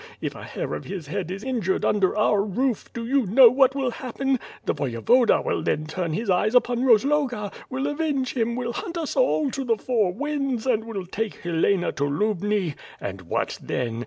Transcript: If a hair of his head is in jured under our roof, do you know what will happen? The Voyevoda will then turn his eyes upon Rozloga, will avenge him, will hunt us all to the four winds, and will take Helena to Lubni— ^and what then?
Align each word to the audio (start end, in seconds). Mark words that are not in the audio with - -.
If 0.19 0.33
a 0.33 0.43
hair 0.45 0.73
of 0.73 0.85
his 0.85 1.05
head 1.05 1.29
is 1.29 1.43
in 1.43 1.61
jured 1.61 1.85
under 1.85 2.17
our 2.17 2.41
roof, 2.43 2.91
do 2.91 3.05
you 3.05 3.27
know 3.27 3.51
what 3.51 3.75
will 3.75 3.91
happen? 3.91 4.39
The 4.65 4.73
Voyevoda 4.73 5.45
will 5.45 5.61
then 5.61 5.85
turn 5.85 6.13
his 6.13 6.27
eyes 6.27 6.55
upon 6.55 6.79
Rozloga, 6.81 7.51
will 7.69 7.85
avenge 7.85 8.33
him, 8.35 8.55
will 8.55 8.73
hunt 8.73 8.97
us 8.97 9.15
all 9.15 9.51
to 9.51 9.63
the 9.63 9.77
four 9.77 10.11
winds, 10.11 10.65
and 10.65 10.85
will 10.85 11.05
take 11.05 11.35
Helena 11.41 11.91
to 11.91 12.05
Lubni— 12.05 12.73
^and 12.99 13.21
what 13.27 13.59
then? 13.61 13.99